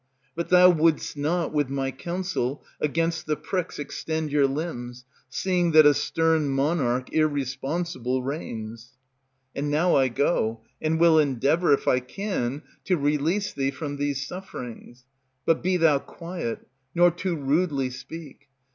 [0.35, 5.85] But thou wouldst not, with my counsel, Against the pricks extend your limbs, seeing that
[5.85, 8.97] A stern monarch irresponsible reigns.
[9.55, 14.25] And now I go, and will endeavor, If I can, to release thee from these
[14.27, 15.05] sufferings.
[15.45, 18.47] But be thou quiet, nor too rudely speak.